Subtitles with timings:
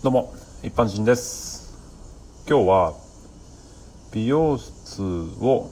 [0.00, 1.74] どうも一般人です。
[2.48, 2.94] 今日は
[4.12, 5.68] 美容室を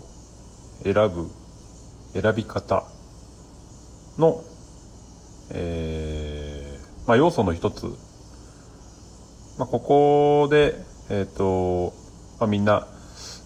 [0.83, 1.31] 選ぶ
[2.13, 2.83] 選び方
[4.19, 4.43] の、
[5.53, 7.87] えーまあ、要素の一つ、
[9.61, 10.75] まあ、ここで、
[11.09, 11.95] えーと
[12.41, 12.89] まあ、みんな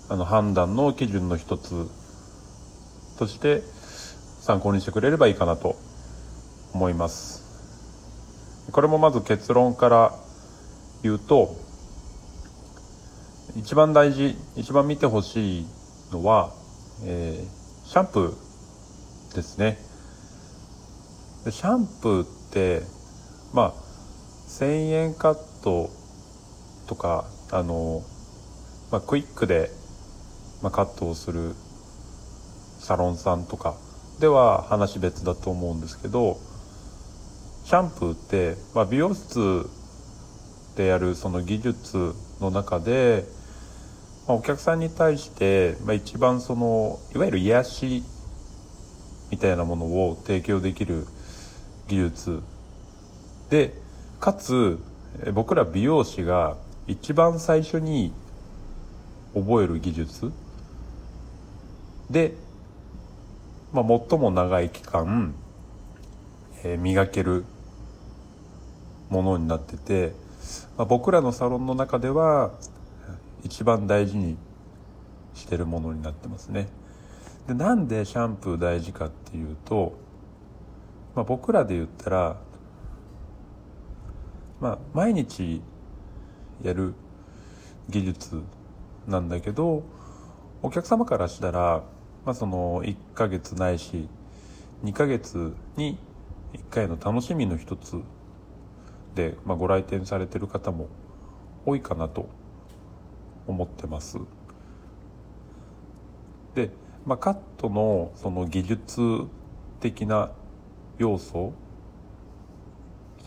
[0.09, 1.91] あの判断の基準の一つ
[3.19, 3.61] として
[4.41, 5.77] 参考にしてくれればいいかなと
[6.73, 8.71] 思います。
[8.73, 10.30] これもまず結論から
[11.03, 11.57] 言うと
[13.57, 15.67] 一番大事一番見てほしい
[16.13, 16.53] のは、
[17.05, 19.79] えー、シャンプーですね。
[21.45, 22.83] でシャンプーって
[23.53, 23.73] まあ
[24.49, 25.91] 1000円カット
[26.87, 28.03] とかあの、
[28.91, 29.71] まあ、クイックで、
[30.63, 31.55] まあ、カットをする
[32.79, 33.77] サロンさんとか
[34.21, 36.37] では話別だと思うんですけど
[37.65, 39.69] シャンプーって、まあ、美容室
[40.77, 43.25] でやるその技術の中で、
[44.27, 48.03] まあ、お客さんに対して、まあ、一番そのいわゆる癒し
[49.31, 51.07] みたいなものを提供できる
[51.89, 52.41] 技術
[53.49, 53.75] で
[54.21, 54.79] かつ
[55.33, 58.13] 僕ら美容師が一番最初に
[59.35, 60.33] 覚える技術
[62.11, 62.35] で、
[63.73, 65.35] まあ、最も長い期間、
[66.65, 67.45] えー、磨ける
[69.09, 70.13] ものになってて
[70.77, 72.53] まあ、僕らのサロンの中では
[73.43, 74.37] 一番大事に
[75.35, 76.69] してるものになってますね。
[77.47, 79.95] でなんでシャンプー大事かっていうと、
[81.15, 82.37] まあ、僕らで言ったら、
[84.61, 85.63] まあ、毎日
[86.63, 86.95] やる
[87.89, 88.43] 技術
[89.09, 89.83] なんだけど
[90.63, 91.83] お客様からしたら、
[92.25, 94.09] まあ、その1ヶ月ないし
[94.85, 95.99] 2ヶ月に
[96.53, 98.01] 1回の楽しみの一つ
[99.15, 100.89] で、まあ、ご来店されてる方も
[101.67, 102.29] 多いかなと
[103.47, 104.19] 思ってます。
[106.55, 106.71] で、
[107.05, 109.27] まあ、カットのその技術
[109.81, 110.31] 的な
[110.99, 111.53] 要素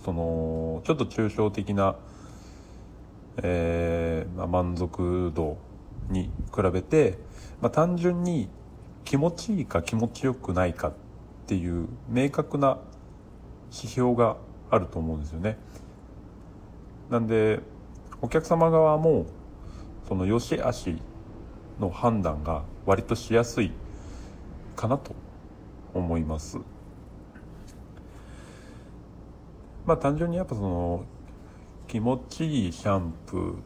[0.04, 1.96] そのちょっと抽象的な、
[3.42, 5.58] えーまあ、満足度
[6.10, 7.18] に比べて、
[7.62, 8.50] まあ、単純に
[9.06, 10.94] 気持ちいいか気持ちよくないかっ
[11.48, 12.78] ていう明確な
[13.72, 14.38] 指標が
[14.70, 15.58] あると思うんですよね。
[17.10, 17.60] なんで
[18.22, 19.26] お客様側も
[20.08, 20.98] その良し悪し
[21.80, 23.72] の判断が割としやすい
[24.76, 25.16] かなと
[25.94, 26.60] 思います。
[29.86, 31.04] まあ単純にやっぱその
[31.88, 33.58] 気持ちいいシャンプ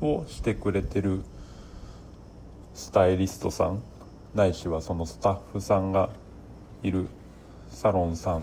[0.00, 1.22] ーをしてくれてる
[2.74, 3.82] スタイリストさん
[4.34, 6.10] ないしはそのスタッフさんが
[6.82, 7.06] いる
[7.68, 8.42] サロンさんっ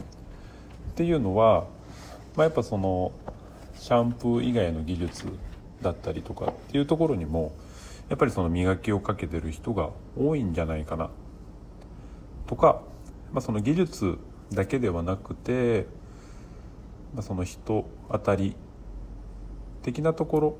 [0.95, 1.65] ていうのは、
[2.35, 3.11] まあ、やっぱその
[3.81, 5.25] シャンプー以外の技術
[5.81, 7.51] だったりとかっていうところにも
[8.09, 11.09] やっぱりその磨きをかけてる人が多いんじゃないかな
[12.45, 12.83] とか、
[13.33, 14.19] まあ、その技術
[14.53, 15.87] だけではなくて、
[17.15, 18.55] まあ、その人当たり
[19.81, 20.57] 的なところ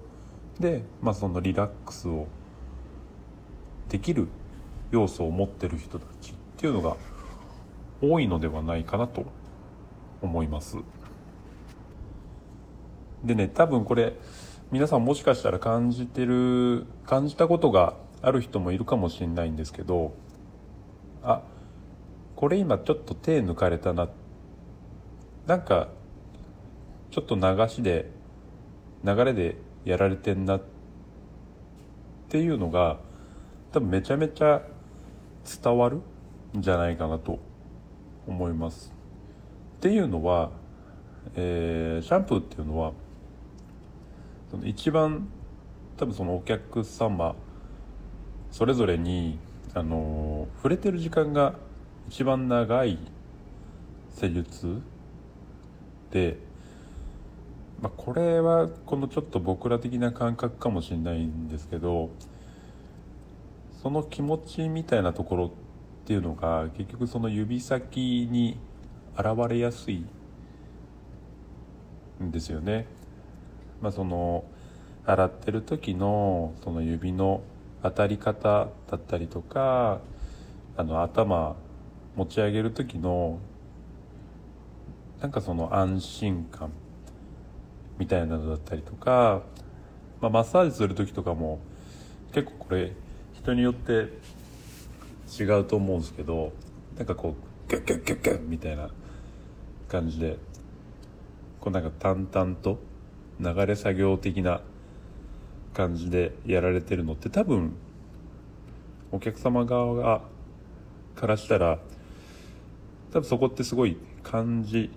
[0.59, 2.25] で、まあ、そのリラックスを
[3.89, 4.29] できる
[4.89, 6.97] 要素を持ってる人たちっていうのが
[8.01, 9.25] 多いのではないかなと
[10.23, 10.77] 思います。
[13.23, 14.13] でね多分これ
[14.71, 20.13] 皆さんもしかしたら感じてる感じたことがある人もいるかもしれないんですけど
[21.23, 21.41] あ
[22.35, 24.09] これ今ちょっと手抜かれたな
[25.45, 25.89] なんか
[27.11, 28.09] ちょっと流しで
[29.03, 30.61] 流れでやられてんなっ
[32.29, 32.99] ていうのが
[33.71, 34.61] 多分めちゃめちゃ
[35.61, 35.97] 伝わる
[36.57, 37.39] んじゃないかなと
[38.27, 38.93] 思います。
[39.77, 40.51] っていうのは、
[41.35, 42.93] えー、シャンプーっていうのは
[44.51, 45.29] その一番
[45.95, 47.35] 多分そのお客様
[48.51, 49.39] それぞれに
[49.73, 51.55] あの触れてる時間が
[52.09, 52.99] 一番長い
[54.13, 54.81] 施術
[56.11, 56.35] で、
[57.81, 62.09] まあ、これはこのちょっと僕ら的な感覚かもしれないんですけど
[63.81, 65.51] その気持ちみたいなところっ
[66.05, 68.59] ていうのが結局その指先に
[69.17, 70.03] 現れやすい
[72.21, 72.85] んですよね。
[73.81, 74.43] まあ、その
[75.05, 77.41] 洗ってる時のその指の
[77.81, 79.99] 当たり方だったりとか
[80.77, 81.55] あの頭
[82.15, 83.39] 持ち上げる時の
[85.19, 86.71] なんかその安心感
[87.97, 89.41] みたいなのだったりとか、
[90.19, 91.59] まあ、マッサージする時とかも
[92.33, 92.93] 結構これ
[93.33, 93.91] 人によって
[95.39, 96.53] 違うと思うんですけど
[96.97, 97.35] なんかこ
[97.67, 98.89] うギュッギュッギュッギュッみたいな
[99.87, 100.37] 感じで
[101.59, 102.79] こうなんか淡々と
[103.41, 104.61] 流れ作業的な
[105.73, 107.73] 感じでやられてるのって多分
[109.11, 110.21] お客様側が
[111.15, 111.79] からしたら
[113.11, 114.91] 多分そこってすごい感じ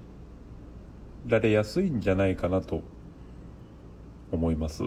[1.27, 2.83] られやすいんじゃないかなと
[4.31, 4.85] 思います。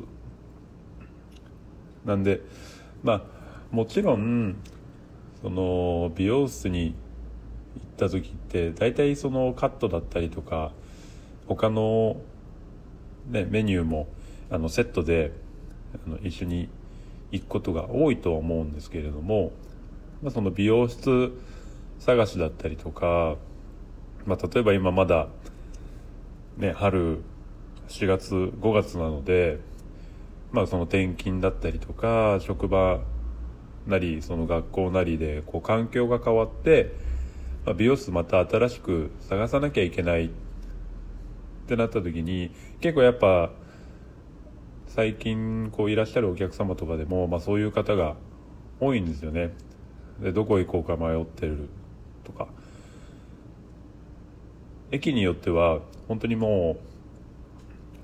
[2.05, 2.41] なんで
[3.03, 3.21] まあ
[3.71, 4.55] もちろん
[5.41, 6.95] その美容室に
[7.75, 10.71] 行った時って大体そのカットだったりとか
[11.47, 12.17] 他の、
[13.27, 14.07] ね、メニューも
[14.49, 15.31] あのセットで
[16.05, 16.69] あの一緒に
[17.31, 19.51] 行くことが多いとは思うんですけれども、
[20.21, 21.31] まあ、その美容室
[21.99, 23.35] 探しだったりとか、
[24.25, 25.27] まあ、例えば今まだ、
[26.57, 27.19] ね、春
[27.89, 29.59] 4月5月なので、
[30.51, 32.99] まあ、その転勤だったりとか職場
[33.87, 36.93] なりその学校なりでこう環境が変わって、
[37.65, 40.29] まあ、美容室また新しく探さなきゃいけない
[41.67, 43.51] ってなった時に結構やっぱ
[44.87, 48.15] 最近こういらっしゃるお客様とかでも、まあ、そういう方が
[48.79, 49.53] 多いんですよね。
[50.21, 51.67] でどこ行こうか迷ってる
[52.23, 52.47] とか。
[54.89, 56.77] 駅によっては本当にも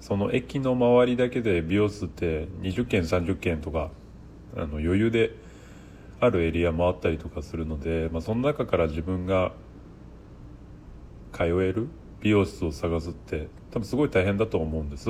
[0.01, 3.89] うその駅の周りだけで美容室って20軒30軒とか
[4.57, 5.31] あの余裕で
[6.19, 9.53] あるエリアもあったりとかするので、まあ、その中から自分が
[11.31, 11.87] 通える
[12.23, 15.09] 美容室を探すって多分すごい大変だと思うんです。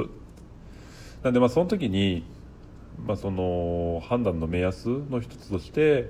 [1.21, 2.25] なんでまあその時に、
[3.06, 6.10] まあ、その判断の目安の一つとして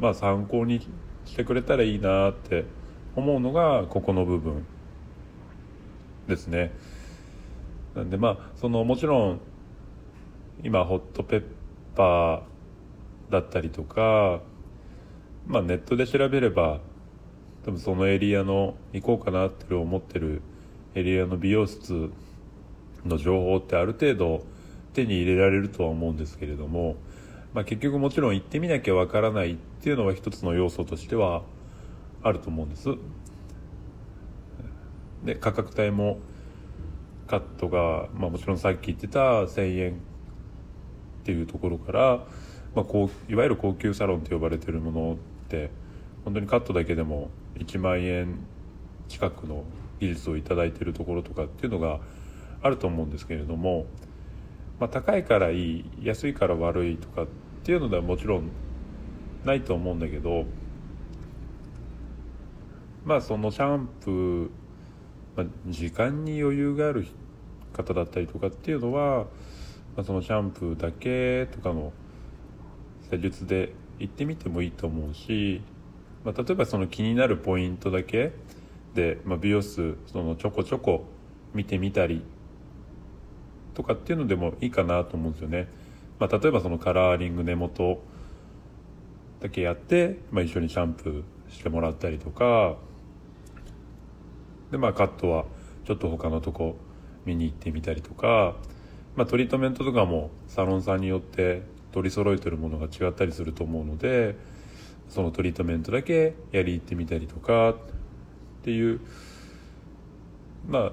[0.00, 0.80] まあ参考に
[1.24, 2.64] してくれたらいいなって
[3.16, 4.64] 思うのがここの部分
[6.28, 6.72] ですね。
[7.96, 9.40] なんでまあそのもちろん
[10.62, 11.44] 今ホットペッ
[11.96, 14.40] パーだったりとか、
[15.48, 16.78] まあ、ネットで調べれば
[17.66, 20.40] 多分そのエリアの行こうかなって思ってる
[20.94, 22.10] エリアの美容室
[23.04, 24.44] の情報ってある程度
[24.94, 26.94] 手に入れられるとは思うんですけれども、
[27.52, 31.42] まあ、結局もちろん行ってみなきゃわからないっていうのは一つの要素としては
[32.22, 32.88] あると思うんです。
[35.24, 36.18] で価格帯も
[37.26, 39.94] カットが、まあ、もちろんさっき言ってた1,000円っ
[41.24, 42.24] ていうところから、
[42.76, 45.16] まあ、こういわゆる高級サロンと呼ばれてるものっ
[45.48, 45.70] て
[46.24, 48.38] 本当にカットだけでも1万円
[49.08, 49.64] 近くの
[50.00, 52.00] 技術を頂いてるところとかっていうのが
[52.62, 53.86] あると思うんですけれども、
[54.80, 57.26] まあ、高いからいい安いから悪いとかっ
[57.64, 58.50] ていうのではもちろん
[59.44, 60.44] ないと思うんだけど
[63.04, 64.50] まあそのシャンプー、
[65.36, 67.06] まあ、時間に余裕がある
[67.72, 69.26] 方だったりとかっていうのは
[69.96, 71.90] まあ、そのシャンプーだけとかの
[73.10, 75.62] 施術で行ってみてもいいと思うし、
[76.26, 78.32] まあ、例えばその気になるポイントだけ
[78.94, 81.04] で、まあ、美容室そのちょこちょこ
[81.54, 82.24] 見てみたり
[83.74, 85.68] とかっていうのでもいいかなと思うんですよね。
[86.18, 88.02] まあ、例えばそのカラーリング根元
[89.40, 92.74] だけやって、まあ、一緒にシャンプーしてもらったりとか。
[94.72, 95.44] でまあカットは
[95.84, 96.76] ちょっと他のとこ
[97.24, 98.56] 見に行ってみたりとか。
[99.14, 101.62] まあ、トリートメントとかもサロンさんによって
[101.92, 104.55] 取り揃えてるものが違ったりすると思うので。
[105.08, 107.76] そのトリートメントだけやり行ってみたりとかっ
[108.62, 109.00] ていう
[110.68, 110.92] まあ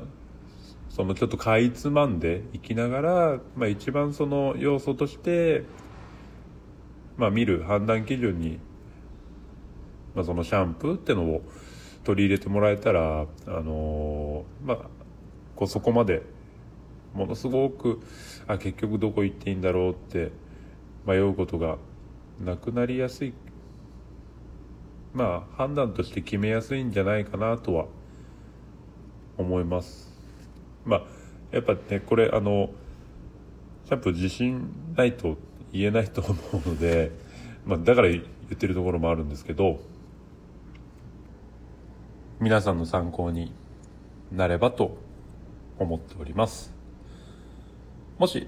[0.94, 5.64] そのちょっとかいつまんでいきながら、まあ、一番その要素として、
[7.18, 8.60] まあ、見る判断基準に、
[10.14, 11.42] まあ、そのシャンプーってのを
[12.04, 14.78] 取り入れてもらえたら、あのー、まあ、
[15.56, 16.22] こうそこまで
[17.16, 18.00] ものすごく
[18.46, 20.32] あ結局どこ行っていいんだろうって
[21.08, 21.78] 迷うことが
[22.40, 23.34] なくなりやすい
[25.14, 27.86] まあ判断として決めやすいんじゃないかなとは
[29.38, 30.12] 思います。
[30.86, 31.04] まあ
[31.52, 32.70] やっぱねこれあの
[33.86, 35.38] シャンプー自信ないと
[35.72, 37.12] 言えないと思うので、
[37.66, 39.80] まあ、だから言ってるところもあるんですけど
[42.40, 43.54] 皆さんの参考に
[44.32, 44.98] なればと
[45.80, 46.74] 思っております。
[48.18, 48.48] もし、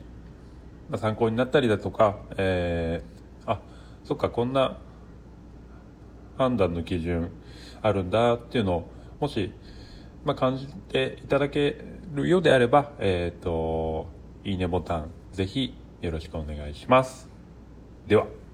[0.89, 3.61] まあ、参考になったりだとか、えー、あ、
[4.03, 4.77] そっか、こんな
[6.37, 7.31] 判断の基準
[7.81, 9.51] あるんだっていうのを、もし、
[10.23, 11.77] まあ、感じていただけ
[12.13, 14.07] るようであれば、えっ、ー、と、
[14.43, 17.29] いいねボタン、ぜひよろしくお願いします。
[18.07, 18.44] では。